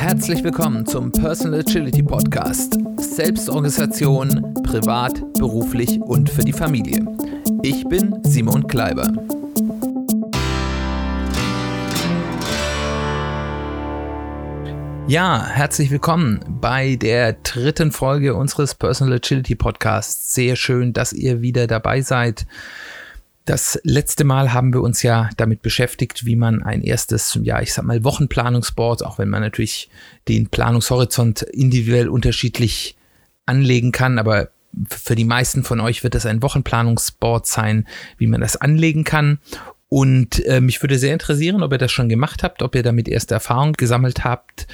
[0.00, 2.78] Herzlich willkommen zum Personal Agility Podcast.
[2.96, 7.04] Selbstorganisation, privat, beruflich und für die Familie.
[7.62, 9.12] Ich bin Simon Kleiber.
[15.06, 20.32] Ja, herzlich willkommen bei der dritten Folge unseres Personal Agility Podcasts.
[20.32, 22.46] Sehr schön, dass ihr wieder dabei seid.
[23.50, 27.74] Das letzte Mal haben wir uns ja damit beschäftigt, wie man ein erstes, ja, ich
[27.74, 29.90] sag mal, Wochenplanungsboard, auch wenn man natürlich
[30.28, 32.96] den Planungshorizont individuell unterschiedlich
[33.46, 34.50] anlegen kann, aber
[34.88, 37.88] für die meisten von euch wird es ein Wochenplanungsboard sein,
[38.18, 39.40] wie man das anlegen kann.
[39.88, 43.08] Und äh, mich würde sehr interessieren, ob ihr das schon gemacht habt, ob ihr damit
[43.08, 44.68] erste Erfahrung gesammelt habt,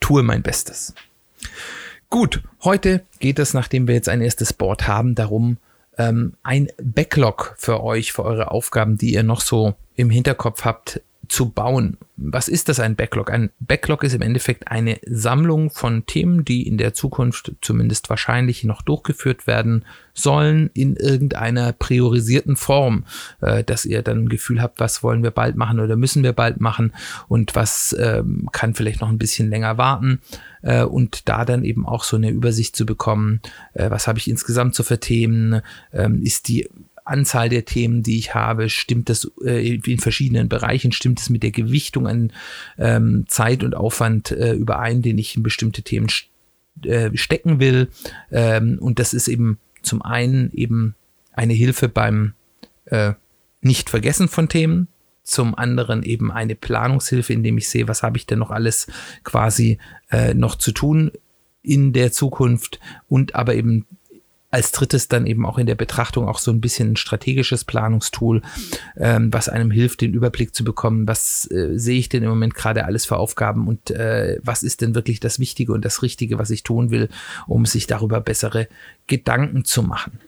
[0.00, 0.94] tue mein Bestes.
[2.10, 5.58] Gut, heute geht es, nachdem wir jetzt ein erstes Board haben, darum,
[5.96, 11.00] ähm, ein Backlog für euch, für eure Aufgaben, die ihr noch so im Hinterkopf habt,
[11.28, 11.98] zu bauen.
[12.16, 13.30] Was ist das ein Backlog?
[13.30, 18.64] Ein Backlog ist im Endeffekt eine Sammlung von Themen, die in der Zukunft zumindest wahrscheinlich
[18.64, 19.84] noch durchgeführt werden
[20.14, 23.04] sollen in irgendeiner priorisierten Form,
[23.40, 26.32] äh, dass ihr dann ein Gefühl habt, was wollen wir bald machen oder müssen wir
[26.32, 26.92] bald machen
[27.28, 30.20] und was ähm, kann vielleicht noch ein bisschen länger warten
[30.62, 33.40] äh, und da dann eben auch so eine Übersicht zu bekommen,
[33.74, 35.60] äh, was habe ich insgesamt so für Themen,
[35.92, 36.68] ähm, ist die
[37.08, 41.42] Anzahl der Themen, die ich habe, stimmt das äh, in verschiedenen Bereichen, stimmt es mit
[41.42, 42.32] der Gewichtung an
[42.78, 46.08] ähm, Zeit und Aufwand äh, überein, den ich in bestimmte Themen
[46.84, 47.88] äh, stecken will.
[48.30, 50.94] Ähm, und das ist eben zum einen eben
[51.32, 52.34] eine Hilfe beim
[52.86, 53.14] äh,
[53.60, 54.88] Nicht-Vergessen von Themen,
[55.22, 58.86] zum anderen eben eine Planungshilfe, indem ich sehe, was habe ich denn noch alles
[59.24, 59.78] quasi
[60.10, 61.12] äh, noch zu tun
[61.62, 63.86] in der Zukunft und aber eben
[64.50, 68.42] als drittes dann eben auch in der Betrachtung auch so ein bisschen ein strategisches Planungstool,
[68.96, 72.54] ähm, was einem hilft, den Überblick zu bekommen, was äh, sehe ich denn im Moment
[72.54, 76.38] gerade alles für Aufgaben und äh, was ist denn wirklich das Wichtige und das Richtige,
[76.38, 77.08] was ich tun will,
[77.46, 78.68] um sich darüber bessere
[79.06, 80.18] Gedanken zu machen.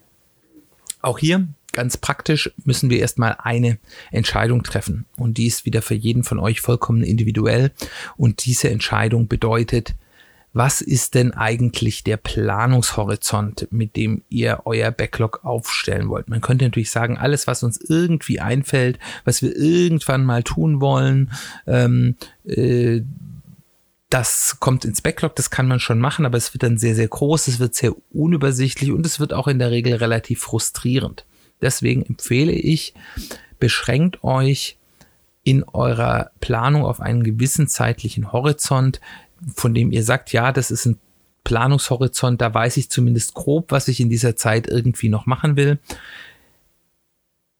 [1.00, 3.78] Auch hier ganz praktisch müssen wir erstmal eine
[4.10, 5.06] Entscheidung treffen.
[5.16, 7.70] Und die ist wieder für jeden von euch vollkommen individuell.
[8.16, 9.94] Und diese Entscheidung bedeutet,
[10.52, 16.28] was ist denn eigentlich der Planungshorizont, mit dem ihr euer Backlog aufstellen wollt?
[16.28, 21.30] Man könnte natürlich sagen, alles, was uns irgendwie einfällt, was wir irgendwann mal tun wollen,
[21.66, 23.02] ähm, äh,
[24.10, 27.06] das kommt ins Backlog, das kann man schon machen, aber es wird dann sehr, sehr
[27.06, 31.24] groß, es wird sehr unübersichtlich und es wird auch in der Regel relativ frustrierend.
[31.60, 32.94] Deswegen empfehle ich,
[33.60, 34.78] beschränkt euch
[35.44, 39.00] in eurer Planung auf einen gewissen zeitlichen Horizont,
[39.54, 40.98] von dem ihr sagt, ja, das ist ein
[41.44, 45.78] Planungshorizont, da weiß ich zumindest grob, was ich in dieser Zeit irgendwie noch machen will.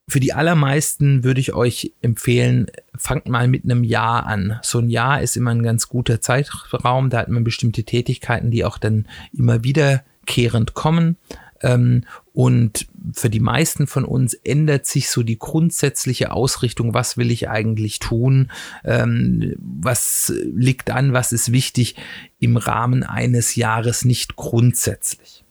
[0.09, 4.59] Für die allermeisten würde ich euch empfehlen, fangt mal mit einem Jahr an.
[4.63, 8.65] So ein Jahr ist immer ein ganz guter Zeitraum, da hat man bestimmte Tätigkeiten, die
[8.65, 11.17] auch dann immer wiederkehrend kommen.
[11.63, 17.31] Ähm, und für die meisten von uns ändert sich so die grundsätzliche Ausrichtung, was will
[17.31, 18.51] ich eigentlich tun,
[18.85, 21.97] ähm, was liegt an, was ist wichtig
[22.39, 25.45] im Rahmen eines Jahres nicht grundsätzlich.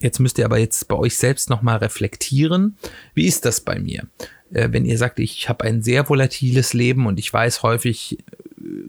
[0.00, 2.76] Jetzt müsst ihr aber jetzt bei euch selbst nochmal reflektieren,
[3.14, 4.06] wie ist das bei mir?
[4.52, 8.18] Äh, wenn ihr sagt, ich habe ein sehr volatiles Leben und ich weiß häufig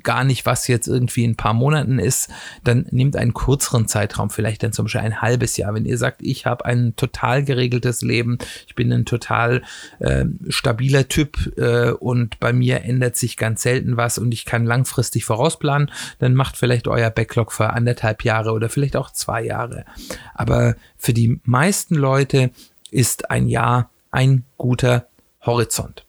[0.01, 2.29] gar nicht, was jetzt irgendwie in ein paar Monaten ist,
[2.63, 5.73] dann nehmt einen kürzeren Zeitraum, vielleicht dann zum Beispiel ein halbes Jahr.
[5.73, 8.37] Wenn ihr sagt, ich habe ein total geregeltes Leben,
[8.67, 9.63] ich bin ein total
[9.99, 14.65] äh, stabiler Typ äh, und bei mir ändert sich ganz selten was und ich kann
[14.65, 19.85] langfristig vorausplanen, dann macht vielleicht euer Backlog für anderthalb Jahre oder vielleicht auch zwei Jahre.
[20.33, 22.51] Aber für die meisten Leute
[22.91, 25.07] ist ein Jahr ein guter
[25.41, 26.05] Horizont.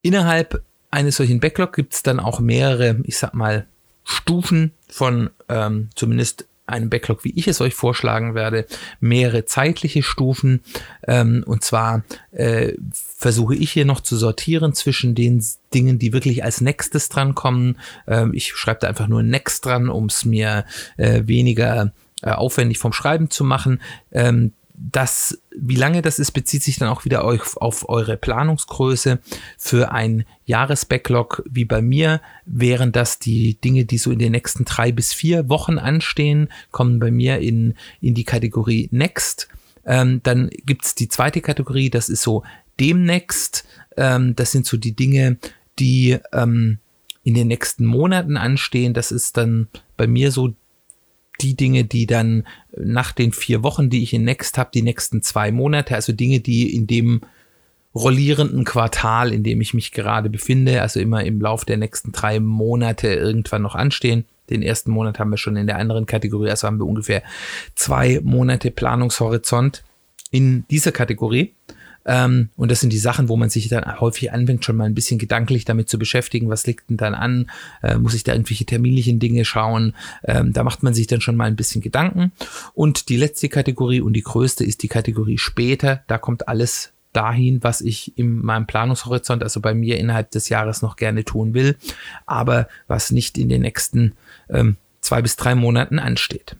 [0.00, 3.66] Innerhalb eines solchen Backlog gibt es dann auch mehrere, ich sag mal,
[4.04, 8.66] Stufen von ähm, zumindest einem Backlog, wie ich es euch vorschlagen werde,
[9.00, 10.60] mehrere zeitliche Stufen.
[11.06, 15.44] Ähm, und zwar äh, versuche ich hier noch zu sortieren zwischen den
[15.74, 17.78] Dingen, die wirklich als nächstes drankommen.
[18.06, 20.64] Ähm, ich schreibe da einfach nur Next dran, um es mir
[20.96, 21.92] äh, weniger
[22.22, 23.80] äh, aufwendig vom Schreiben zu machen.
[24.12, 29.20] Ähm, das, wie lange das ist, bezieht sich dann auch wieder auf, auf eure Planungsgröße.
[29.58, 34.64] Für ein Jahresbacklog wie bei mir wären das die Dinge, die so in den nächsten
[34.64, 39.48] drei bis vier Wochen anstehen, kommen bei mir in, in die Kategorie Next.
[39.84, 42.42] Ähm, dann gibt's die zweite Kategorie, das ist so
[42.80, 43.64] demnächst.
[43.96, 45.38] Ähm, das sind so die Dinge,
[45.78, 46.78] die ähm,
[47.24, 48.94] in den nächsten Monaten anstehen.
[48.94, 50.54] Das ist dann bei mir so
[51.42, 52.46] die Dinge, die dann
[52.76, 56.40] nach den vier Wochen, die ich in Next habe, die nächsten zwei Monate, also Dinge,
[56.40, 57.22] die in dem
[57.94, 62.40] rollierenden Quartal, in dem ich mich gerade befinde, also immer im Lauf der nächsten drei
[62.40, 64.24] Monate irgendwann noch anstehen.
[64.50, 67.22] Den ersten Monat haben wir schon in der anderen Kategorie, also haben wir ungefähr
[67.74, 69.84] zwei Monate Planungshorizont
[70.30, 71.54] in dieser Kategorie.
[72.04, 74.94] Ähm, und das sind die Sachen, wo man sich dann häufig anfängt, schon mal ein
[74.94, 76.48] bisschen gedanklich damit zu beschäftigen.
[76.48, 77.50] Was liegt denn dann an?
[77.82, 79.94] Äh, muss ich da irgendwelche terminlichen Dinge schauen?
[80.24, 82.32] Ähm, da macht man sich dann schon mal ein bisschen Gedanken.
[82.74, 86.02] Und die letzte Kategorie und die größte ist die Kategorie später.
[86.06, 90.80] Da kommt alles dahin, was ich in meinem Planungshorizont, also bei mir innerhalb des Jahres
[90.82, 91.76] noch gerne tun will,
[92.24, 94.14] aber was nicht in den nächsten
[94.48, 96.56] ähm, zwei bis drei Monaten ansteht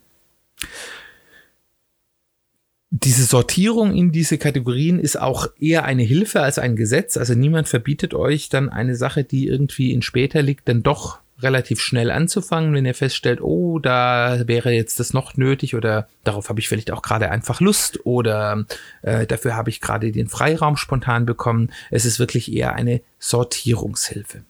[2.95, 7.17] diese Sortierung in diese Kategorien ist auch eher eine Hilfe als ein Gesetz.
[7.17, 11.81] Also niemand verbietet euch dann eine Sache, die irgendwie in später liegt, dann doch relativ
[11.81, 16.61] schnell anzufangen, wenn ihr feststellt, oh, da wäre jetzt das noch nötig oder darauf habe
[16.61, 18.67] ich vielleicht auch gerade einfach Lust oder
[19.01, 21.73] äh, dafür habe ich gerade den Freiraum spontan bekommen.
[21.91, 24.45] Es ist wirklich eher eine Sortierungshilfe.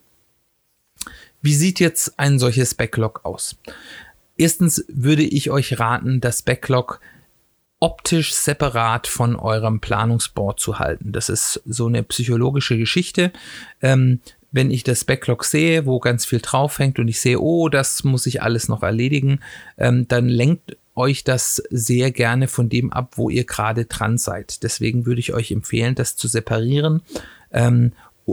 [1.41, 3.57] Wie sieht jetzt ein solches Backlog aus?
[4.37, 7.01] Erstens würde ich euch raten, das Backlog
[7.83, 11.11] optisch separat von eurem Planungsboard zu halten.
[11.11, 13.33] Das ist so eine psychologische Geschichte.
[13.83, 14.21] Ähm,
[14.53, 18.27] wenn ich das Backlog sehe, wo ganz viel draufhängt und ich sehe, oh, das muss
[18.27, 19.41] ich alles noch erledigen,
[19.79, 24.63] ähm, dann lenkt euch das sehr gerne von dem ab, wo ihr gerade dran seid.
[24.63, 27.03] Deswegen würde ich euch empfehlen, das zu separieren
[27.51, 27.93] ähm,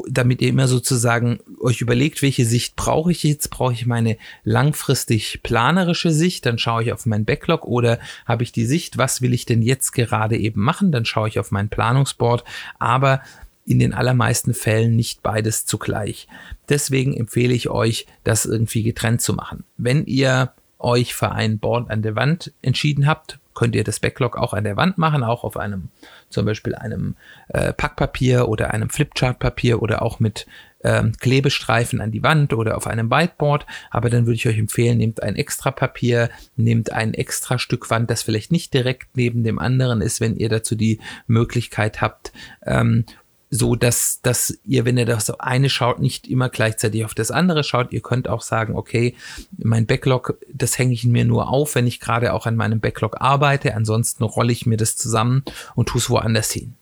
[0.09, 3.49] damit ihr immer sozusagen euch überlegt, welche Sicht brauche ich jetzt?
[3.49, 6.45] Brauche ich meine langfristig planerische Sicht?
[6.45, 9.61] Dann schaue ich auf meinen Backlog oder habe ich die Sicht, was will ich denn
[9.61, 10.91] jetzt gerade eben machen?
[10.91, 12.43] Dann schaue ich auf mein Planungsboard.
[12.77, 13.21] Aber
[13.65, 16.27] in den allermeisten Fällen nicht beides zugleich.
[16.69, 19.63] Deswegen empfehle ich euch, das irgendwie getrennt zu machen.
[19.77, 24.37] Wenn ihr euch für ein Board an der Wand entschieden habt, könnt ihr das Backlog
[24.37, 25.89] auch an der Wand machen, auch auf einem
[26.29, 27.17] zum Beispiel einem
[27.49, 30.47] äh, Packpapier oder einem Flipchartpapier oder auch mit
[30.81, 33.65] ähm, Klebestreifen an die Wand oder auf einem Whiteboard.
[33.91, 38.09] Aber dann würde ich euch empfehlen, nehmt ein extra Papier, nehmt ein extra Stück Wand,
[38.09, 42.31] das vielleicht nicht direkt neben dem anderen ist, wenn ihr dazu die Möglichkeit habt.
[42.65, 43.03] Ähm,
[43.49, 47.63] so dass, dass ihr, wenn ihr das eine schaut, nicht immer gleichzeitig auf das andere
[47.63, 47.91] schaut.
[47.91, 49.15] Ihr könnt auch sagen, okay,
[49.57, 53.19] mein Backlog, das hänge ich mir nur auf, wenn ich gerade auch an meinem Backlog
[53.19, 53.75] arbeite.
[53.75, 55.43] Ansonsten rolle ich mir das zusammen
[55.75, 56.75] und tue es woanders hin.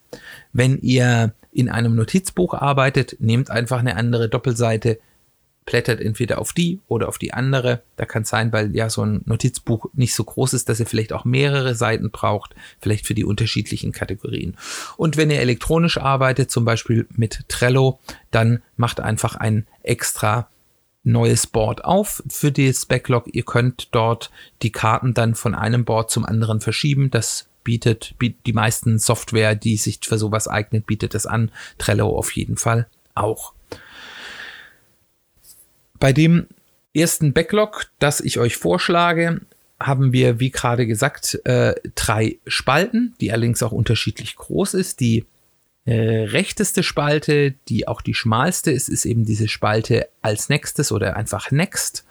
[0.52, 5.00] Wenn ihr in einem Notizbuch arbeitet, nehmt einfach eine andere Doppelseite,
[5.68, 7.84] blättert entweder auf die oder auf die andere.
[7.98, 10.88] Da kann es sein, weil ja so ein Notizbuch nicht so groß ist, dass ihr
[10.88, 14.58] vielleicht auch mehrere Seiten braucht, vielleicht für die unterschiedlichen Kategorien.
[14.96, 18.00] Und wenn ihr elektronisch arbeitet, zum Beispiel mit Trello,
[18.32, 20.48] dann macht einfach ein extra
[21.04, 23.26] neues Board auf für das Backlog.
[23.34, 24.32] Ihr könnt dort
[24.62, 27.12] die Karten dann von einem Board zum anderen verschieben.
[27.12, 31.52] Das bietet, die meisten Software, die sich für sowas eignet, bietet es an.
[31.78, 33.54] Trello auf jeden Fall auch.
[36.00, 36.48] Bei dem
[36.94, 39.42] ersten Backlog, das ich euch vorschlage,
[39.80, 45.00] haben wir, wie gerade gesagt, äh, drei Spalten, die allerdings auch unterschiedlich groß ist.
[45.00, 45.26] Die
[45.86, 51.16] äh, rechteste Spalte, die auch die schmalste ist, ist eben diese Spalte als nächstes oder
[51.16, 52.06] einfach next,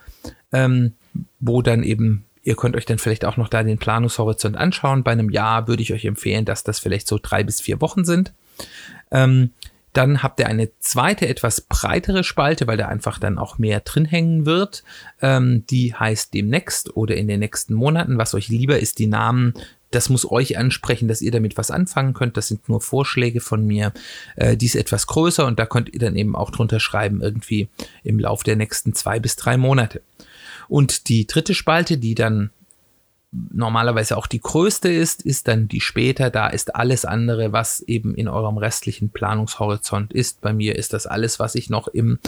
[0.53, 0.93] ähm,
[1.41, 5.03] wo dann eben, ihr könnt euch dann vielleicht auch noch da den Planungshorizont anschauen.
[5.03, 8.05] Bei einem Jahr würde ich euch empfehlen, dass das vielleicht so drei bis vier Wochen
[8.05, 8.33] sind.
[9.11, 9.51] Ähm,
[9.97, 14.05] dann habt ihr eine zweite, etwas breitere Spalte, weil da einfach dann auch mehr drin
[14.05, 14.85] hängen wird.
[15.23, 18.19] Ähm, die heißt demnächst oder in den nächsten Monaten.
[18.19, 19.55] Was euch lieber ist, die Namen
[19.93, 22.37] das muss euch ansprechen, dass ihr damit was anfangen könnt.
[22.37, 23.93] Das sind nur Vorschläge von mir.
[24.35, 27.69] Äh, die ist etwas größer und da könnt ihr dann eben auch drunter schreiben, irgendwie
[28.03, 30.03] im Lauf der nächsten zwei bis drei Monate.
[30.69, 32.51] Und die dritte Spalte, die dann
[33.53, 36.31] normalerweise auch die größte ist, ist dann die später.
[36.31, 40.41] Da ist alles andere, was eben in eurem restlichen Planungshorizont ist.
[40.41, 42.19] Bei mir ist das alles, was ich noch in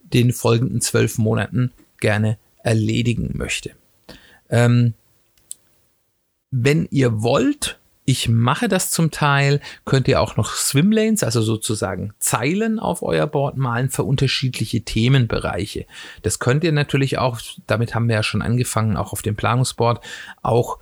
[0.00, 3.72] den folgenden zwölf Monaten gerne erledigen möchte.
[4.48, 4.94] Ähm,
[6.50, 9.60] wenn ihr wollt, ich mache das zum Teil.
[9.84, 15.84] Könnt ihr auch noch Swimlanes, also sozusagen Zeilen auf euer Board malen für unterschiedliche Themenbereiche.
[16.22, 20.02] Das könnt ihr natürlich auch, damit haben wir ja schon angefangen, auch auf dem Planungsboard,
[20.40, 20.78] auch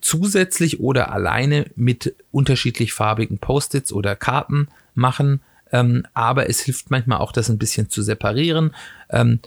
[0.00, 5.42] zusätzlich oder alleine mit unterschiedlich farbigen Post-its oder Karten machen.
[5.72, 8.74] Ähm, aber es hilft manchmal auch, das ein bisschen zu separieren.
[9.10, 9.40] Ähm,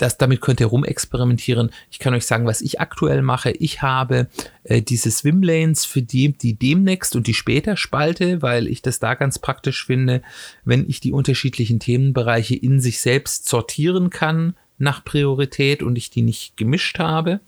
[0.00, 1.70] das, damit könnt ihr rumexperimentieren.
[1.90, 3.50] Ich kann euch sagen, was ich aktuell mache.
[3.50, 4.28] Ich habe
[4.64, 9.14] äh, diese Swimlanes für die, die demnächst und die später spalte, weil ich das da
[9.14, 10.22] ganz praktisch finde,
[10.64, 16.22] wenn ich die unterschiedlichen Themenbereiche in sich selbst sortieren kann nach Priorität und ich die
[16.22, 17.40] nicht gemischt habe.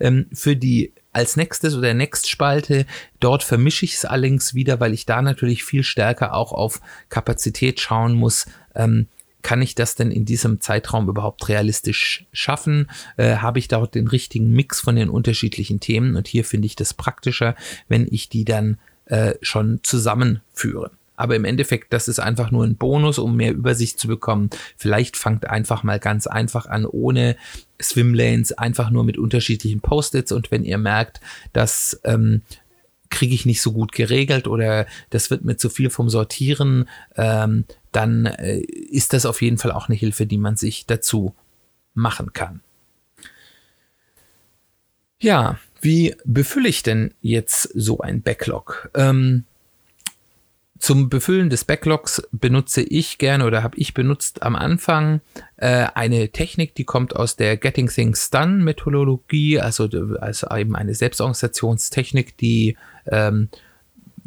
[0.00, 2.86] Ähm, für die als nächstes oder Next-Spalte.
[3.18, 7.80] Dort vermische ich es allerdings wieder, weil ich da natürlich viel stärker auch auf Kapazität
[7.80, 8.46] schauen muss.
[8.74, 9.08] Ähm,
[9.42, 12.90] kann ich das denn in diesem Zeitraum überhaupt realistisch schaffen?
[13.16, 16.16] Äh, Habe ich dort den richtigen Mix von den unterschiedlichen Themen?
[16.16, 17.54] Und hier finde ich das praktischer,
[17.88, 20.90] wenn ich die dann äh, schon zusammenführe.
[21.16, 24.48] Aber im Endeffekt, das ist einfach nur ein Bonus, um mehr Übersicht zu bekommen.
[24.78, 27.36] Vielleicht fangt einfach mal ganz einfach an, ohne
[27.80, 30.32] Swimlanes, einfach nur mit unterschiedlichen Post-its.
[30.32, 31.20] Und wenn ihr merkt,
[31.52, 32.40] dass ähm,
[33.10, 37.64] kriege ich nicht so gut geregelt oder das wird mir zu viel vom Sortieren, ähm,
[37.92, 41.34] dann äh, ist das auf jeden Fall auch eine Hilfe, die man sich dazu
[41.94, 42.60] machen kann.
[45.18, 48.90] Ja, wie befülle ich denn jetzt so ein Backlog?
[48.94, 49.44] Ähm,
[50.80, 55.20] zum Befüllen des Backlogs benutze ich gerne oder habe ich benutzt am Anfang
[55.58, 59.84] äh, eine Technik, die kommt aus der Getting Things Done Methodologie, also,
[60.20, 63.50] also eben eine Selbstorganisationstechnik, die ähm,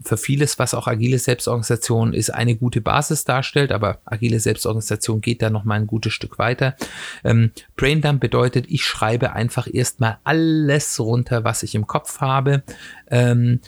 [0.04, 5.42] für vieles, was auch agile Selbstorganisation ist, eine gute Basis darstellt, aber agile Selbstorganisation geht
[5.42, 6.76] da noch mal ein gutes Stück weiter.
[7.24, 12.64] Ähm, Braindump bedeutet, ich schreibe einfach erstmal alles runter, was ich im Kopf habe.
[13.10, 13.60] Ähm,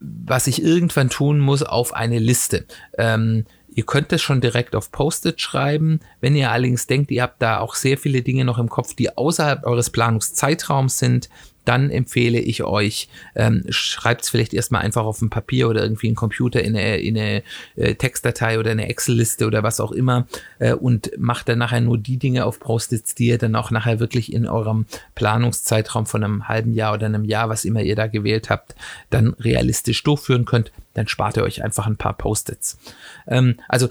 [0.00, 2.66] was ich irgendwann tun muss, auf eine Liste.
[2.96, 3.44] Ähm,
[3.78, 6.00] Ihr könnt es schon direkt auf Post-it schreiben.
[6.20, 9.16] Wenn ihr allerdings denkt, ihr habt da auch sehr viele Dinge noch im Kopf, die
[9.16, 11.28] außerhalb eures Planungszeitraums sind,
[11.64, 16.08] dann empfehle ich euch, ähm, schreibt es vielleicht erstmal einfach auf ein Papier oder irgendwie
[16.08, 17.42] ein Computer in eine, in eine
[17.76, 20.26] äh, Textdatei oder eine Excel-Liste oder was auch immer
[20.58, 24.00] äh, und macht dann nachher nur die Dinge auf Post-its, die ihr dann auch nachher
[24.00, 28.06] wirklich in eurem Planungszeitraum von einem halben Jahr oder einem Jahr, was immer ihr da
[28.06, 28.74] gewählt habt,
[29.10, 30.72] dann realistisch durchführen könnt.
[30.94, 32.78] Dann spart ihr euch einfach ein paar Post-its.
[33.26, 33.88] Ähm, also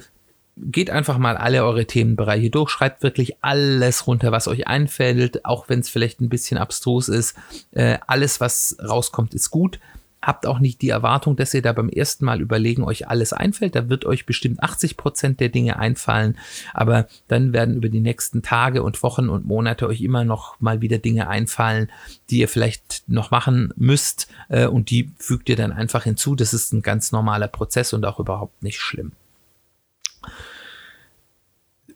[0.60, 5.70] geht einfach mal alle eure Themenbereiche durch, schreibt wirklich alles runter, was euch einfällt, auch
[5.70, 7.36] wenn es vielleicht ein bisschen abstrus ist.
[7.72, 9.80] Äh, alles, was rauskommt, ist gut.
[10.20, 13.76] Habt auch nicht die Erwartung, dass ihr da beim ersten Mal überlegen euch alles einfällt.
[13.76, 16.38] Da wird euch bestimmt 80 Prozent der Dinge einfallen,
[16.74, 20.82] aber dann werden über die nächsten Tage und Wochen und Monate euch immer noch mal
[20.82, 21.92] wieder Dinge einfallen,
[22.32, 26.36] die ihr vielleicht noch machen müsst äh, und die fügt ihr dann einfach hinzu.
[26.36, 29.12] Das ist ein ganz normaler Prozess und auch überhaupt nicht schlimm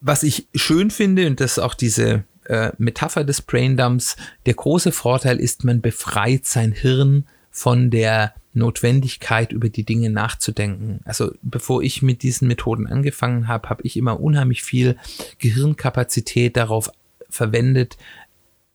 [0.02, 4.92] was ich schön finde, und das ist auch diese äh, Metapher des Braindumps, der große
[4.92, 11.00] Vorteil ist, man befreit sein Hirn von der Notwendigkeit, über die Dinge nachzudenken.
[11.06, 14.98] Also bevor ich mit diesen Methoden angefangen habe, habe ich immer unheimlich viel
[15.40, 16.92] Gehirnkapazität darauf
[17.30, 17.98] verwendet,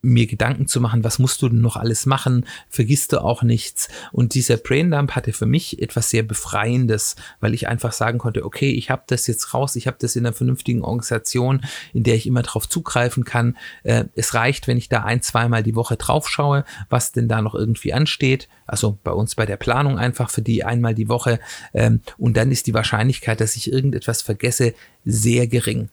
[0.02, 3.88] mir Gedanken zu machen, was musst du denn noch alles machen, vergisst du auch nichts.
[4.12, 8.70] Und dieser Braindump hatte für mich etwas sehr Befreiendes, weil ich einfach sagen konnte, okay,
[8.70, 11.62] ich habe das jetzt raus, ich habe das in einer vernünftigen Organisation,
[11.92, 13.56] in der ich immer drauf zugreifen kann.
[13.82, 17.42] Äh, es reicht, wenn ich da ein, zweimal die Woche drauf schaue, was denn da
[17.42, 18.48] noch irgendwie ansteht.
[18.66, 21.40] Also bei uns bei der Planung einfach für die einmal die Woche.
[21.74, 24.74] Ähm, und dann ist die Wahrscheinlichkeit, dass ich irgendetwas vergesse,
[25.04, 25.88] sehr gering.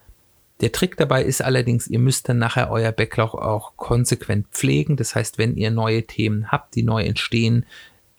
[0.62, 4.96] Der Trick dabei ist allerdings, ihr müsst dann nachher euer Backlog auch konsequent pflegen.
[4.96, 7.66] Das heißt, wenn ihr neue Themen habt, die neu entstehen,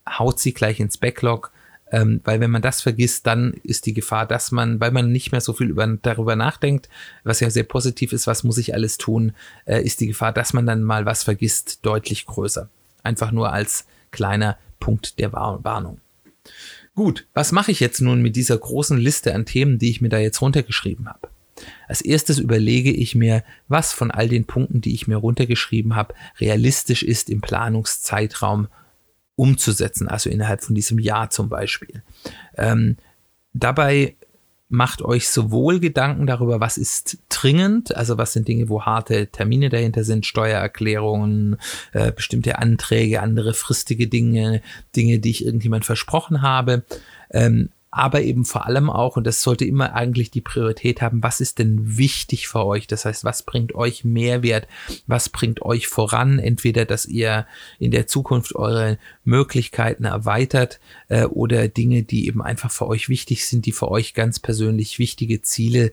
[0.08, 1.52] haut sie gleich ins Backlog.
[1.92, 5.32] Ähm, weil wenn man das vergisst, dann ist die Gefahr, dass man, weil man nicht
[5.32, 6.88] mehr so viel über, darüber nachdenkt,
[7.22, 9.32] was ja sehr positiv ist, was muss ich alles tun,
[9.64, 12.68] äh, ist die Gefahr, dass man dann mal was vergisst, deutlich größer.
[13.02, 16.00] Einfach nur als kleiner Punkt der Warnung.
[16.94, 20.08] Gut, was mache ich jetzt nun mit dieser großen Liste an Themen, die ich mir
[20.08, 21.28] da jetzt runtergeschrieben habe?
[21.88, 26.14] Als erstes überlege ich mir, was von all den Punkten, die ich mir runtergeschrieben habe,
[26.38, 28.68] realistisch ist im Planungszeitraum
[29.36, 32.02] umzusetzen, also innerhalb von diesem Jahr zum Beispiel.
[32.56, 32.96] Ähm,
[33.52, 34.14] dabei
[34.68, 39.68] macht euch sowohl Gedanken darüber, was ist dringend, also was sind Dinge, wo harte Termine
[39.68, 41.58] dahinter sind, Steuererklärungen,
[41.92, 44.62] äh, bestimmte Anträge, andere fristige Dinge,
[44.96, 46.84] Dinge, die ich irgendjemand versprochen habe,
[47.30, 51.40] ähm, aber eben vor allem auch, und das sollte immer eigentlich die Priorität haben, was
[51.40, 52.88] ist denn wichtig für euch?
[52.88, 54.66] Das heißt, was bringt euch Mehrwert?
[55.06, 56.40] Was bringt euch voran?
[56.40, 57.46] Entweder, dass ihr
[57.78, 63.46] in der Zukunft eure Möglichkeiten erweitert äh, oder Dinge, die eben einfach für euch wichtig
[63.46, 65.92] sind, die für euch ganz persönlich wichtige Ziele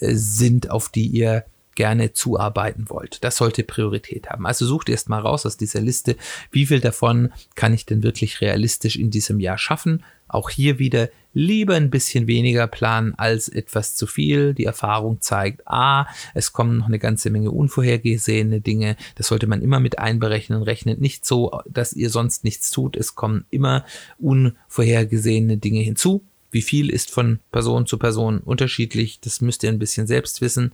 [0.00, 3.24] äh, sind, auf die ihr gerne zuarbeiten wollt.
[3.24, 4.44] Das sollte Priorität haben.
[4.44, 6.16] Also sucht erst mal raus aus dieser Liste,
[6.50, 10.04] wie viel davon kann ich denn wirklich realistisch in diesem Jahr schaffen.
[10.26, 14.54] Auch hier wieder lieber ein bisschen weniger planen als etwas zu viel.
[14.54, 18.96] Die Erfahrung zeigt, a, es kommen noch eine ganze Menge unvorhergesehene Dinge.
[19.14, 20.62] Das sollte man immer mit einberechnen.
[20.62, 22.96] Rechnet nicht so, dass ihr sonst nichts tut.
[22.96, 23.84] Es kommen immer
[24.18, 26.24] unvorhergesehene Dinge hinzu.
[26.50, 29.20] Wie viel ist von Person zu Person unterschiedlich?
[29.20, 30.72] Das müsst ihr ein bisschen selbst wissen.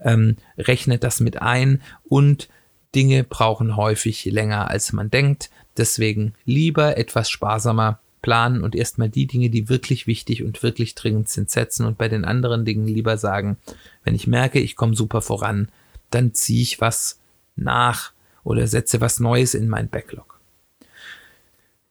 [0.00, 2.48] Ähm, rechnet das mit ein und
[2.94, 5.50] Dinge brauchen häufig länger als man denkt.
[5.76, 11.28] Deswegen lieber etwas sparsamer planen und erstmal die Dinge, die wirklich wichtig und wirklich dringend
[11.28, 13.56] sind, setzen und bei den anderen Dingen lieber sagen,
[14.04, 15.68] wenn ich merke, ich komme super voran,
[16.10, 17.18] dann ziehe ich was
[17.56, 18.12] nach
[18.44, 20.40] oder setze was Neues in mein Backlog.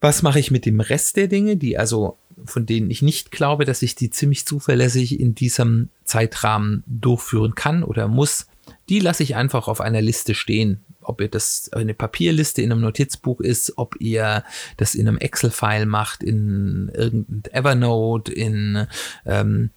[0.02, 3.66] Was mache ich mit dem Rest der Dinge, die also von denen ich nicht glaube,
[3.66, 8.48] dass ich die ziemlich zuverlässig in diesem Zeitrahmen durchführen kann oder muss,
[8.90, 10.84] die lasse ich einfach auf einer Liste stehen.
[11.08, 14.44] Ob ihr das eine Papierliste in einem Notizbuch ist, ob ihr
[14.78, 18.88] das in einem Excel-File macht, in irgendein Evernote, in
[19.26, 19.70] ähm,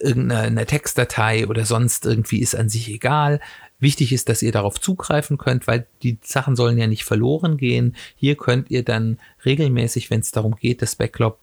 [0.00, 3.40] irgendeiner Textdatei oder sonst irgendwie ist an sich egal.
[3.78, 7.96] Wichtig ist, dass ihr darauf zugreifen könnt, weil die Sachen sollen ja nicht verloren gehen.
[8.14, 11.38] Hier könnt ihr dann regelmäßig, wenn es darum geht, das Backlog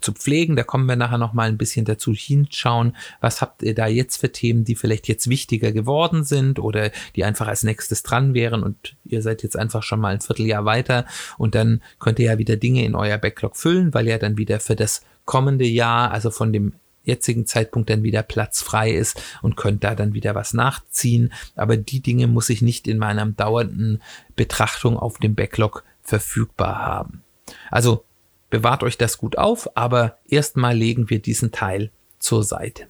[0.00, 0.56] zu pflegen.
[0.56, 2.96] Da kommen wir nachher noch mal ein bisschen dazu hinschauen.
[3.20, 7.24] Was habt ihr da jetzt für Themen, die vielleicht jetzt wichtiger geworden sind oder die
[7.24, 11.06] einfach als nächstes dran wären und ihr seid jetzt einfach schon mal ein Vierteljahr weiter
[11.38, 14.60] und dann könnt ihr ja wieder Dinge in euer Backlog füllen, weil ihr dann wieder
[14.60, 19.56] für das kommende Jahr, also von dem jetzigen Zeitpunkt dann wieder Platz frei ist und
[19.56, 21.32] könnt da dann wieder was nachziehen.
[21.56, 24.00] Aber die Dinge muss ich nicht in meiner dauernden
[24.36, 27.22] Betrachtung auf dem Backlog verfügbar haben.
[27.70, 28.04] Also
[28.52, 32.86] bewahrt euch das gut auf, aber erstmal legen wir diesen Teil zur Seite.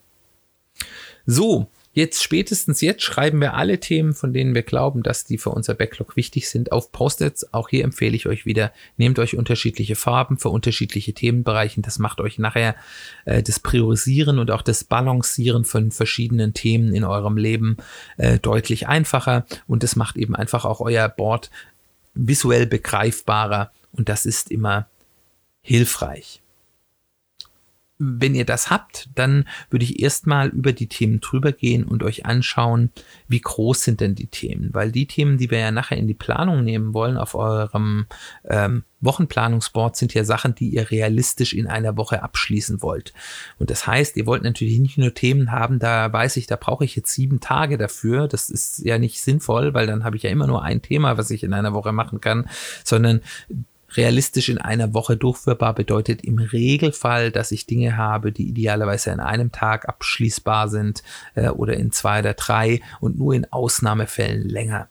[1.25, 5.51] So, Jetzt spätestens jetzt schreiben wir alle Themen, von denen wir glauben, dass die für
[5.51, 7.53] unser Backlog wichtig sind, auf Post-its.
[7.53, 11.83] Auch hier empfehle ich euch wieder, nehmt euch unterschiedliche Farben für unterschiedliche Themenbereiche.
[11.83, 12.77] Das macht euch nachher
[13.27, 17.77] äh, das Priorisieren und auch das Balancieren von verschiedenen Themen in eurem Leben
[18.17, 19.45] äh, deutlich einfacher.
[19.67, 21.51] Und es macht eben einfach auch euer Board
[22.15, 23.71] visuell begreifbarer.
[23.93, 24.87] Und das ist immer
[25.63, 26.43] hilfreich
[28.05, 32.27] wenn ihr das habt, dann würde ich erstmal über die Themen drüber gehen und euch
[32.27, 32.91] anschauen,
[33.29, 34.71] wie groß sind denn die Themen.
[34.73, 38.07] Weil die Themen, die wir ja nachher in die Planung nehmen wollen auf eurem
[38.49, 43.13] ähm, Wochenplanungsboard, sind ja Sachen, die ihr realistisch in einer Woche abschließen wollt.
[43.59, 46.85] Und das heißt, ihr wollt natürlich nicht nur Themen haben, da weiß ich, da brauche
[46.85, 48.27] ich jetzt sieben Tage dafür.
[48.27, 51.31] Das ist ja nicht sinnvoll, weil dann habe ich ja immer nur ein Thema, was
[51.31, 52.49] ich in einer Woche machen kann,
[52.85, 53.21] sondern
[53.97, 59.21] realistisch in einer Woche durchführbar bedeutet im Regelfall, dass ich Dinge habe, die idealerweise in
[59.21, 61.03] einem Tag abschließbar sind
[61.35, 64.89] äh, oder in zwei oder drei und nur in Ausnahmefällen länger.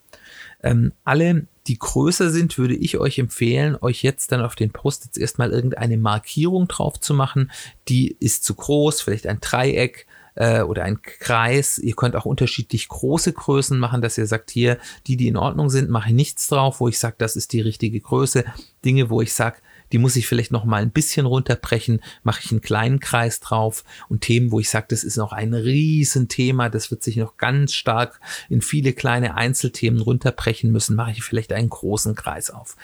[0.64, 5.18] Ähm, alle, die größer sind, würde ich euch empfehlen, euch jetzt dann auf den Post-its
[5.18, 7.52] erstmal irgendeine Markierung drauf zu machen.
[7.88, 11.78] Die ist zu groß, vielleicht ein Dreieck äh, oder ein Kreis.
[11.78, 15.70] Ihr könnt auch unterschiedlich große Größen machen, dass ihr sagt, hier, die, die in Ordnung
[15.70, 18.46] sind, mache ich nichts drauf, wo ich sage, das ist die richtige Größe.
[18.84, 19.58] Dinge, wo ich sage,
[19.92, 23.84] die muss ich vielleicht noch mal ein bisschen runterbrechen, mache ich einen kleinen Kreis drauf
[24.10, 27.74] und Themen, wo ich sage, das ist noch ein Riesenthema, das wird sich noch ganz
[27.74, 32.78] stark in viele kleine Einzelthemen runterbrechen müssen, mache ich vielleicht einen großen Kreis auf.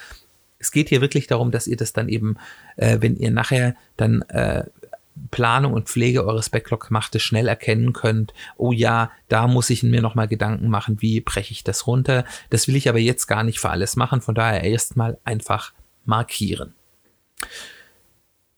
[0.59, 2.37] Es geht hier wirklich darum, dass ihr das dann eben,
[2.77, 4.65] äh, wenn ihr nachher dann äh,
[5.31, 9.83] Planung und Pflege eures Backlog macht, es schnell erkennen könnt, oh ja, da muss ich
[9.83, 12.25] mir nochmal Gedanken machen, wie breche ich das runter.
[12.49, 15.73] Das will ich aber jetzt gar nicht für alles machen, von daher erstmal einfach
[16.05, 16.73] markieren.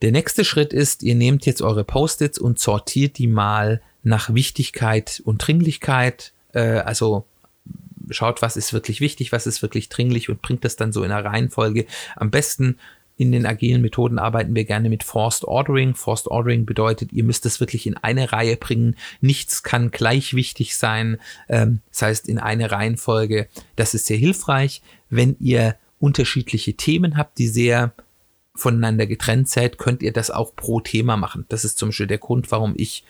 [0.02, 5.20] Der nächste Schritt ist, ihr nehmt jetzt eure Post-its und sortiert die mal nach Wichtigkeit
[5.24, 6.32] und Dringlichkeit.
[6.52, 7.26] Äh, also
[8.08, 11.10] schaut, was ist wirklich wichtig, was ist wirklich dringlich und bringt das dann so in
[11.10, 11.86] der Reihenfolge.
[12.16, 12.78] Am besten
[13.20, 15.94] in den agilen Methoden arbeiten wir gerne mit Forced Ordering.
[15.94, 18.96] Forced Ordering bedeutet, ihr müsst es wirklich in eine Reihe bringen.
[19.20, 21.18] Nichts kann gleich wichtig sein.
[21.46, 23.48] Ähm, das heißt, in eine Reihenfolge.
[23.76, 24.80] Das ist sehr hilfreich.
[25.10, 27.92] Wenn ihr unterschiedliche Themen habt, die sehr
[28.54, 31.44] voneinander getrennt seid, könnt ihr das auch pro Thema machen.
[31.50, 33.04] Das ist zum Beispiel der Grund, warum ich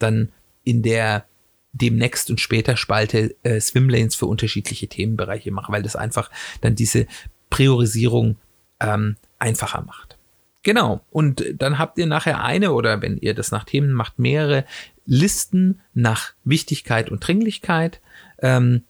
[0.00, 0.32] dann
[0.64, 1.26] in der
[1.72, 6.28] demnächst und später Spalte äh, Swimlanes für unterschiedliche Themenbereiche mache, weil das einfach
[6.60, 7.06] dann diese
[7.50, 8.36] Priorisierung
[8.80, 10.16] ähm, einfacher macht.
[10.62, 11.02] Genau.
[11.10, 14.64] Und dann habt ihr nachher eine oder wenn ihr das nach Themen macht, mehrere
[15.04, 18.00] Listen nach Wichtigkeit und Dringlichkeit.
[18.38, 18.84] Ähm,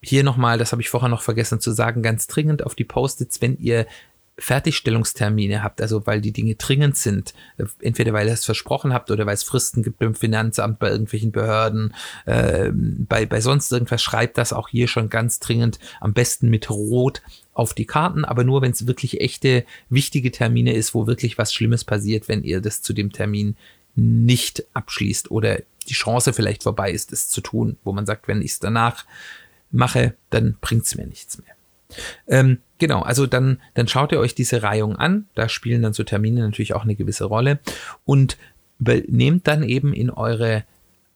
[0.00, 3.42] hier nochmal, das habe ich vorher noch vergessen zu sagen, ganz dringend auf die Post-its,
[3.42, 3.86] wenn ihr
[4.40, 9.10] Fertigstellungstermine habt, also weil die Dinge dringend sind, äh, entweder weil ihr es versprochen habt
[9.10, 14.02] oder weil es Fristen gibt beim Finanzamt, bei irgendwelchen Behörden, äh, bei, bei sonst irgendwas,
[14.02, 17.22] schreibt das auch hier schon ganz dringend, am besten mit Rot
[17.52, 21.52] auf die Karten, aber nur wenn es wirklich echte, wichtige Termine ist, wo wirklich was
[21.52, 23.56] Schlimmes passiert, wenn ihr das zu dem Termin
[23.94, 28.40] nicht abschließt oder die Chance vielleicht vorbei ist, es zu tun, wo man sagt, wenn
[28.42, 29.04] ich es danach
[29.70, 31.54] mache, dann bringt es mir nichts mehr.
[32.26, 35.26] Ähm, genau, also dann, dann schaut ihr euch diese Reihung an.
[35.34, 37.58] Da spielen dann so Termine natürlich auch eine gewisse Rolle.
[38.04, 38.36] Und
[38.78, 40.64] nehmt dann eben in eure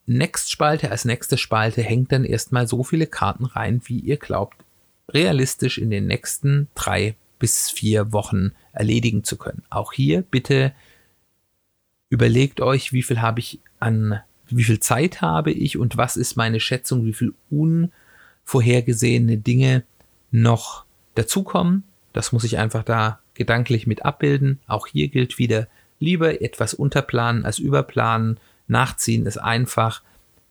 [0.06, 4.64] Next-Spalte, als nächste Spalte hängt dann erstmal so viele Karten rein, wie ihr glaubt,
[5.08, 9.62] realistisch in den nächsten drei bis vier Wochen erledigen zu können.
[9.70, 10.72] Auch hier bitte
[12.10, 16.36] überlegt euch, wie viel habe ich an, wie viel Zeit habe ich und was ist
[16.36, 19.84] meine Schätzung, wie viel unvorhergesehene Dinge
[20.34, 21.84] noch dazukommen.
[22.12, 24.60] Das muss ich einfach da gedanklich mit abbilden.
[24.66, 25.68] Auch hier gilt wieder,
[26.00, 28.38] lieber etwas unterplanen als überplanen.
[28.66, 30.02] Nachziehen ist einfach.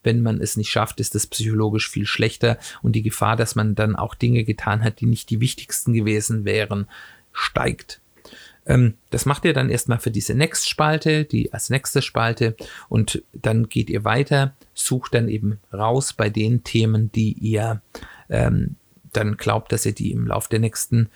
[0.01, 3.75] Wenn man es nicht schafft, ist es psychologisch viel schlechter und die Gefahr, dass man
[3.75, 6.87] dann auch Dinge getan hat, die nicht die wichtigsten gewesen wären,
[7.31, 8.01] steigt.
[8.65, 12.55] Ähm, das macht ihr dann erstmal für diese Next-Spalte, die als nächste Spalte
[12.89, 17.81] und dann geht ihr weiter, sucht dann eben raus bei den Themen, die ihr
[18.29, 18.75] ähm,
[19.13, 21.09] dann glaubt, dass ihr die im Laufe der nächsten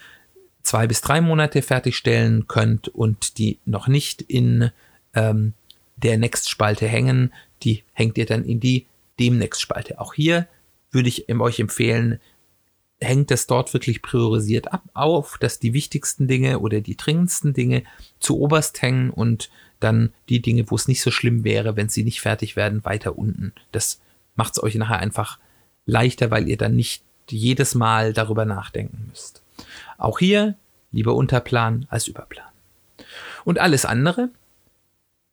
[0.64, 4.72] zwei bis drei Monate fertigstellen könnt und die noch nicht in
[5.14, 5.54] ähm,
[5.96, 7.34] der Next-Spalte hängen,
[7.64, 8.86] die hängt ihr dann in die
[9.20, 10.00] Demnext-Spalte.
[10.00, 10.48] Auch hier
[10.92, 12.20] würde ich euch empfehlen,
[13.00, 17.84] hängt es dort wirklich priorisiert ab auf, dass die wichtigsten Dinge oder die dringendsten Dinge
[18.20, 22.04] zu oberst hängen und dann die Dinge, wo es nicht so schlimm wäre, wenn sie
[22.04, 23.54] nicht fertig werden, weiter unten.
[23.72, 24.00] Das
[24.36, 25.38] macht es euch nachher einfach
[25.86, 27.04] leichter, weil ihr dann nicht
[27.36, 29.42] jedes Mal darüber nachdenken müsst.
[29.98, 30.56] Auch hier
[30.92, 32.46] lieber Unterplan als Überplan.
[33.44, 34.30] Und alles andere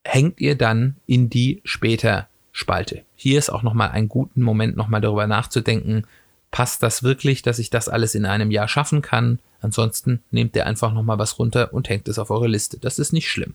[0.05, 3.03] hängt ihr dann in die später Spalte.
[3.17, 6.07] Hier ist auch nochmal ein guten Moment, nochmal darüber nachzudenken,
[6.51, 9.41] passt das wirklich, dass ich das alles in einem Jahr schaffen kann?
[9.61, 12.79] Ansonsten nehmt ihr einfach nochmal was runter und hängt es auf eure Liste.
[12.79, 13.55] Das ist nicht schlimm.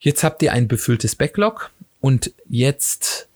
[0.00, 3.28] Jetzt habt ihr ein befülltes Backlog und jetzt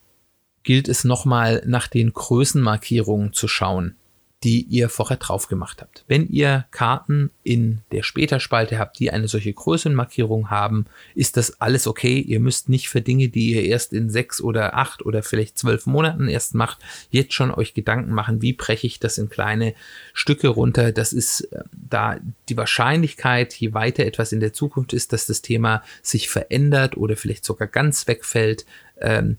[0.67, 3.95] gilt es nochmal nach den Größenmarkierungen zu schauen,
[4.43, 6.05] die ihr vorher drauf gemacht habt.
[6.09, 11.87] Wenn ihr Karten in der Später-Spalte habt, die eine solche Größenmarkierung haben, ist das alles
[11.87, 12.19] okay.
[12.19, 15.87] Ihr müsst nicht für Dinge, die ihr erst in sechs oder acht oder vielleicht zwölf
[15.87, 19.73] Monaten erst macht, jetzt schon euch Gedanken machen, wie breche ich das in kleine
[20.15, 20.91] Stücke runter.
[20.91, 25.43] Das ist äh, da die Wahrscheinlichkeit, je weiter etwas in der Zukunft ist, dass das
[25.43, 28.67] Thema sich verändert oder vielleicht sogar ganz wegfällt,
[29.01, 29.39] ähm,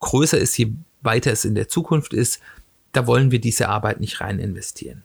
[0.00, 2.40] größer ist, je weiter es in der Zukunft ist,
[2.92, 5.02] da wollen wir diese Arbeit nicht rein investieren.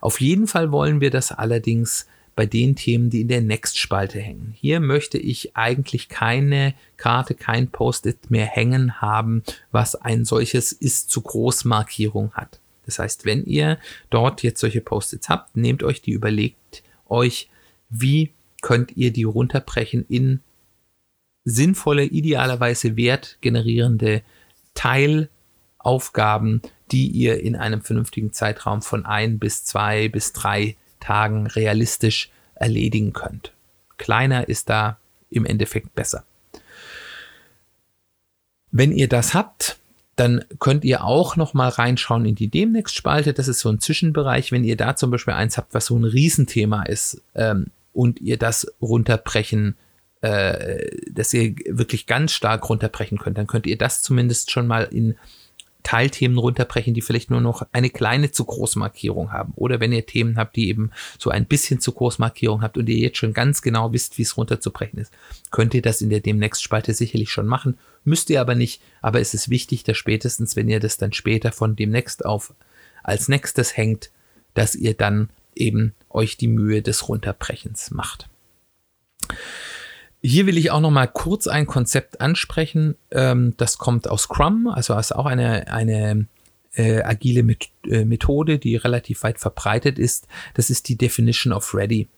[0.00, 4.54] Auf jeden Fall wollen wir das allerdings bei den Themen, die in der Next-Spalte hängen.
[4.56, 11.10] Hier möchte ich eigentlich keine Karte, kein Post-it mehr hängen haben, was ein solches ist
[11.10, 12.60] zu groß Markierung hat.
[12.86, 17.50] Das heißt, wenn ihr dort jetzt solche Post-its habt, nehmt euch die, überlegt euch,
[17.90, 20.40] wie könnt ihr die runterbrechen in
[21.48, 24.22] sinnvolle, idealerweise wertgenerierende
[24.74, 32.30] Teilaufgaben, die ihr in einem vernünftigen Zeitraum von ein bis zwei bis drei Tagen realistisch
[32.54, 33.52] erledigen könnt.
[33.96, 34.98] Kleiner ist da
[35.30, 36.24] im Endeffekt besser.
[38.70, 39.78] Wenn ihr das habt,
[40.16, 43.32] dann könnt ihr auch noch mal reinschauen in die Demnext-Spalte.
[43.32, 44.50] Das ist so ein Zwischenbereich.
[44.50, 48.36] Wenn ihr da zum Beispiel eins habt, was so ein Riesenthema ist ähm, und ihr
[48.36, 49.76] das runterbrechen
[50.20, 54.84] äh, dass ihr wirklich ganz stark runterbrechen könnt, dann könnt ihr das zumindest schon mal
[54.84, 55.14] in
[55.84, 59.52] Teilthemen runterbrechen, die vielleicht nur noch eine kleine zu große Markierung haben.
[59.54, 62.88] Oder wenn ihr Themen habt, die eben so ein bisschen zu große Markierung habt und
[62.88, 65.12] ihr jetzt schon ganz genau wisst, wie es runterzubrechen ist,
[65.50, 67.78] könnt ihr das in der Demnext-Spalte sicherlich schon machen.
[68.04, 68.82] Müsst ihr aber nicht.
[69.00, 72.52] Aber es ist wichtig, dass spätestens, wenn ihr das dann später von Demnext auf
[73.02, 74.10] als nächstes hängt,
[74.54, 78.28] dass ihr dann eben euch die Mühe des Runterbrechens macht.
[80.20, 82.96] Hier will ich auch noch mal kurz ein Konzept ansprechen.
[83.10, 86.26] Ähm, das kommt aus Scrum, also ist auch eine, eine
[86.74, 90.26] äh, agile Met äh, Methode, die relativ weit verbreitet ist.
[90.54, 92.08] Das ist die Definition of Ready.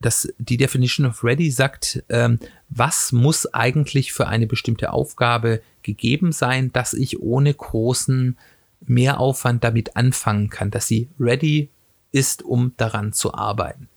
[0.00, 6.32] Das, die Definition of Ready sagt, ähm, was muss eigentlich für eine bestimmte Aufgabe gegeben
[6.32, 8.36] sein, dass ich ohne großen
[8.80, 11.70] Mehraufwand damit anfangen kann, dass sie ready
[12.12, 13.88] ist, um daran zu arbeiten.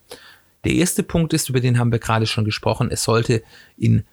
[0.67, 3.41] Der erste Punkt ist, über den haben wir gerade schon gesprochen, es sollte
[3.77, 4.03] in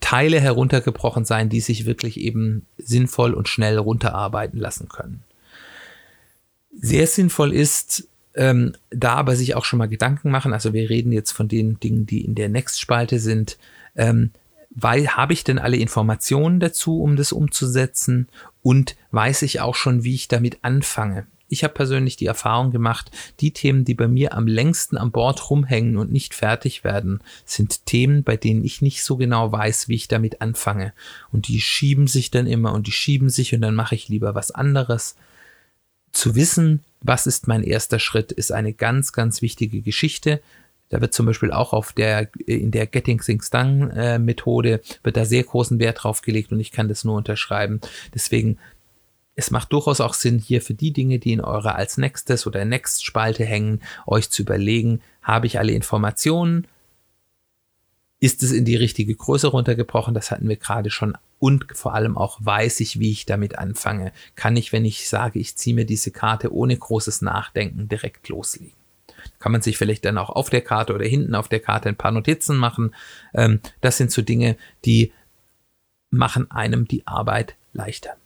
[0.00, 5.22] Teile heruntergebrochen sein, die sich wirklich eben sinnvoll und schnell runterarbeiten lassen können.
[6.78, 11.10] Sehr sinnvoll ist, Ähm, da aber sich auch schon mal Gedanken machen, also wir reden
[11.10, 13.56] jetzt von den Dingen, die in der Next-Spalte sind,
[13.94, 14.30] ähm,
[14.68, 18.28] weil habe ich denn alle Informationen dazu, um das umzusetzen
[18.60, 21.26] und weiß ich auch schon, wie ich damit anfange.
[21.48, 25.48] Ich habe persönlich die Erfahrung gemacht, die Themen, die bei mir am längsten an Bord
[25.48, 29.94] rumhängen und nicht fertig werden, sind Themen, bei denen ich nicht so genau weiß, wie
[29.94, 30.92] ich damit anfange.
[31.30, 34.34] Und die schieben sich dann immer und die schieben sich und dann mache ich lieber
[34.34, 35.14] was anderes.
[36.10, 40.40] Zu wissen, was ist mein erster Schritt, ist eine ganz, ganz wichtige Geschichte.
[40.88, 45.16] Da wird zum Beispiel auch auf der, in der Getting Things Done äh, Methode wird
[45.16, 47.80] da sehr großen Wert drauf gelegt und ich kann das nur unterschreiben.
[48.14, 48.58] Deswegen
[49.36, 52.64] es macht durchaus auch Sinn, hier für die Dinge, die in eurer als nächstes oder
[52.64, 56.66] Next Spalte hängen, euch zu überlegen, habe ich alle Informationen?
[58.18, 60.14] Ist es in die richtige Größe runtergebrochen?
[60.14, 61.18] Das hatten wir gerade schon.
[61.38, 64.10] Und vor allem auch weiß ich, wie ich damit anfange.
[64.36, 68.72] Kann ich, wenn ich sage, ich ziehe mir diese Karte ohne großes Nachdenken direkt loslegen?
[69.38, 71.96] Kann man sich vielleicht dann auch auf der Karte oder hinten auf der Karte ein
[71.96, 72.94] paar Notizen machen.
[73.34, 75.12] Ähm, das sind so Dinge, die
[76.10, 78.16] machen einem die Arbeit leichter.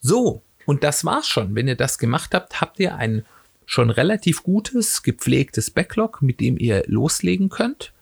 [0.00, 1.54] So, und das war's schon.
[1.54, 3.24] Wenn ihr das gemacht habt, habt ihr ein
[3.66, 7.92] schon relativ gutes, gepflegtes Backlog, mit dem ihr loslegen könnt.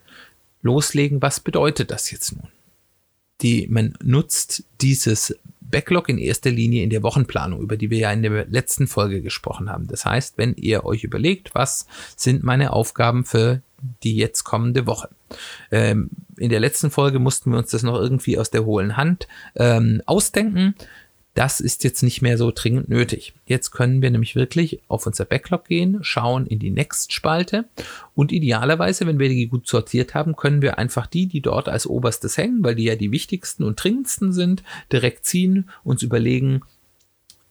[0.63, 2.49] Loslegen, was bedeutet das jetzt nun?
[3.43, 8.13] Die, man nutzt dieses Backlog in erster Linie in der Wochenplanung, über die wir ja
[8.13, 9.87] in der letzten Folge gesprochen haben.
[9.87, 13.61] Das heißt, wenn ihr euch überlegt, was sind meine Aufgaben für
[14.03, 15.09] die jetzt kommende Woche.
[15.71, 19.29] Ähm, in der letzten Folge mussten wir uns das noch irgendwie aus der hohlen Hand
[19.55, 20.75] ähm, ausdenken.
[21.39, 23.33] Das ist jetzt nicht mehr so dringend nötig.
[23.47, 27.67] Jetzt können wir nämlich wirklich auf unser Backlog gehen, schauen in die Next-Spalte
[28.17, 31.87] und idealerweise, wenn wir die gut sortiert haben, können wir einfach die, die dort als
[31.87, 36.63] oberstes hängen, weil die ja die wichtigsten und dringendsten sind, direkt ziehen, uns überlegen,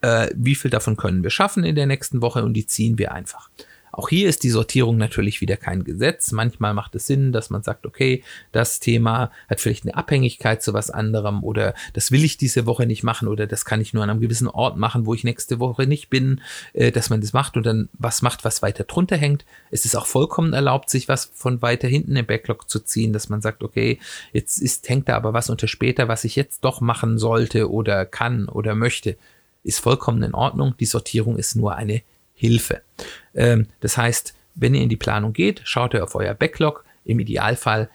[0.02, 3.14] äh, wie viel davon können wir schaffen in der nächsten Woche und die ziehen wir
[3.14, 3.50] einfach.
[3.98, 6.32] Auch hier ist die Sortierung natürlich wieder kein Gesetz.
[6.32, 10.76] Manchmal macht es Sinn, dass man sagt, okay, das Thema hat vielleicht eine Abhängigkeit zu
[10.76, 14.04] was anderem oder das will ich diese Woche nicht machen oder das kann ich nur
[14.04, 16.42] an einem gewissen Ort machen, wo ich nächste Woche nicht bin,
[16.74, 19.46] äh, dass man das macht und dann was macht, was weiter drunter hängt.
[19.72, 23.30] Es ist auch vollkommen erlaubt, sich was von weiter hinten im Backlog zu ziehen, dass
[23.30, 23.98] man sagt, okay,
[24.32, 28.06] jetzt ist, hängt da aber was unter später, was ich jetzt doch machen sollte oder
[28.06, 29.18] kann oder möchte.
[29.64, 30.76] Ist vollkommen in Ordnung.
[30.80, 32.04] Die Sortierung ist nur eine
[32.38, 32.82] Hilfe.
[33.34, 36.86] Ähm, das heißt, wenn ihr in die Planung geht, schaut ihr auf euer Backlog.
[37.04, 37.90] Im Idealfall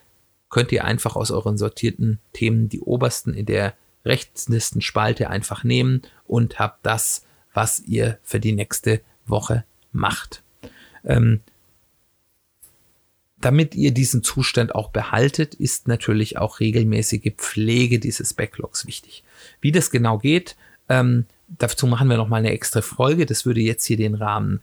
[0.50, 3.74] könnt ihr einfach aus euren sortierten Themen die obersten in der
[4.04, 7.24] rechtesten Spalte einfach nehmen und habt das,
[7.54, 10.42] was ihr für die nächste Woche macht.
[11.04, 11.40] Ähm,
[13.38, 19.24] damit ihr diesen Zustand auch behaltet, ist natürlich auch regelmäßige Pflege dieses Backlogs wichtig.
[19.60, 20.56] Wie das genau geht,
[20.88, 21.26] ähm,
[21.58, 23.26] dazu machen wir noch mal eine extra Folge.
[23.26, 24.60] Das würde jetzt hier den Rahmen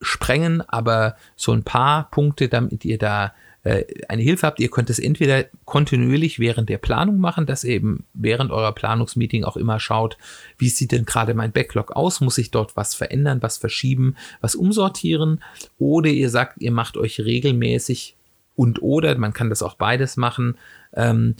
[0.00, 4.60] sprengen, aber so ein paar Punkte, damit ihr da äh, eine Hilfe habt.
[4.60, 9.44] Ihr könnt es entweder kontinuierlich während der Planung machen, dass ihr eben während eurer Planungsmeeting
[9.44, 10.16] auch immer schaut,
[10.56, 12.20] wie sieht denn gerade mein Backlog aus?
[12.20, 15.42] Muss ich dort was verändern, was verschieben, was umsortieren?
[15.78, 18.16] Oder ihr sagt, ihr macht euch regelmäßig
[18.54, 20.56] und oder, man kann das auch beides machen,
[20.94, 21.34] ähm,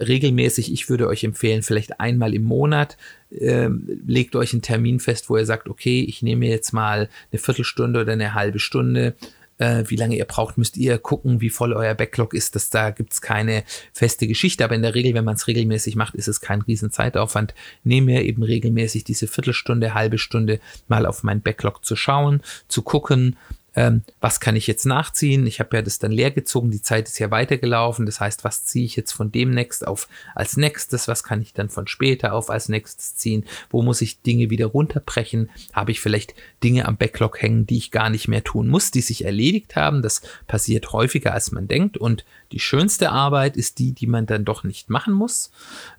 [0.00, 2.96] regelmäßig, ich würde euch empfehlen, vielleicht einmal im Monat,
[3.30, 3.68] äh,
[4.06, 8.00] legt euch einen Termin fest, wo ihr sagt, okay, ich nehme jetzt mal eine Viertelstunde
[8.00, 9.14] oder eine halbe Stunde.
[9.58, 12.54] Äh, wie lange ihr braucht, müsst ihr gucken, wie voll euer Backlog ist.
[12.54, 16.14] Das, da gibt's keine feste Geschichte, aber in der Regel, wenn man es regelmäßig macht,
[16.14, 17.54] ist es kein riesen Zeitaufwand.
[17.82, 22.82] Nehme mir eben regelmäßig diese Viertelstunde, halbe Stunde mal auf mein Backlog zu schauen, zu
[22.82, 23.36] gucken,
[23.74, 25.46] ähm, was kann ich jetzt nachziehen?
[25.46, 28.06] Ich habe ja das dann leer gezogen, die Zeit ist ja weitergelaufen.
[28.06, 31.06] Das heißt, was ziehe ich jetzt von dem Next auf als nächstes?
[31.06, 33.44] Was kann ich dann von später auf als nächstes ziehen?
[33.70, 35.50] Wo muss ich Dinge wieder runterbrechen?
[35.72, 39.02] Habe ich vielleicht Dinge am Backlog hängen, die ich gar nicht mehr tun muss, die
[39.02, 40.02] sich erledigt haben?
[40.02, 41.98] Das passiert häufiger, als man denkt.
[41.98, 45.50] Und die schönste Arbeit ist die, die man dann doch nicht machen muss.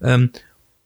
[0.02, 0.32] Ähm,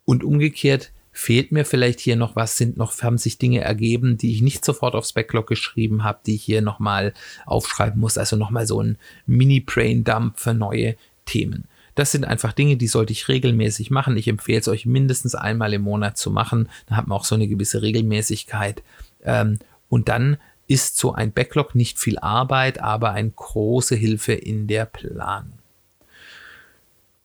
[0.06, 4.34] und umgekehrt, fehlt mir vielleicht hier noch was, sind noch, haben sich Dinge ergeben, die
[4.34, 7.14] ich nicht sofort aufs Backlog geschrieben habe, die ich hier nochmal
[7.46, 8.18] aufschreiben muss.
[8.18, 8.98] Also nochmal so ein
[9.28, 10.96] Mini-Brain-Dump für neue
[11.26, 11.66] Themen.
[11.96, 14.18] Das sind einfach Dinge, die sollte ich regelmäßig machen.
[14.18, 16.68] Ich empfehle es euch mindestens einmal im Monat zu machen.
[16.88, 18.82] Dann hat man auch so eine gewisse Regelmäßigkeit.
[19.24, 24.66] Ähm, und dann ist so ein Backlog nicht viel Arbeit, aber eine große Hilfe in
[24.66, 25.60] der Planung.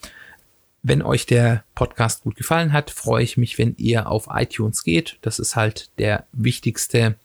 [0.85, 5.19] Wenn euch der Podcast gut gefallen hat, freue ich mich, wenn ihr auf iTunes geht.
[5.23, 7.17] Das ist halt der wichtigste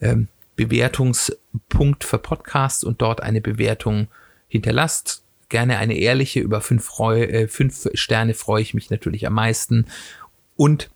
[0.00, 4.06] ähm, Bewertungspunkt für Podcasts und dort eine Bewertung
[4.46, 5.24] hinterlasst.
[5.48, 9.86] Gerne eine ehrliche, über fünf, Freu äh, fünf Sterne freue ich mich natürlich am meisten.
[10.54, 10.90] Und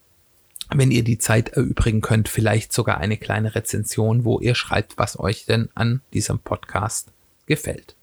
[0.75, 5.19] wenn ihr die Zeit erübrigen könnt, vielleicht sogar eine kleine Rezension, wo ihr schreibt, was
[5.19, 7.09] euch denn an diesem Podcast
[7.47, 7.97] gefällt.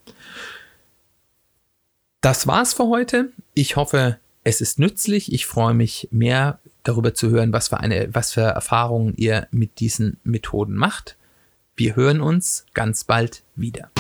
[2.22, 3.32] Das war's für heute.
[3.54, 5.32] Ich hoffe, es ist nützlich.
[5.34, 9.80] Ich freue mich mehr darüber zu hören, was für eine, was für Erfahrungen ihr mit
[9.80, 11.18] diesen Methoden macht.
[11.76, 13.92] Wir hören uns ganz bald wieder.